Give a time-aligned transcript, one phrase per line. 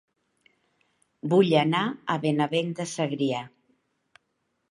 [1.33, 1.83] Vull anar
[2.15, 3.43] a Benavent de Segrià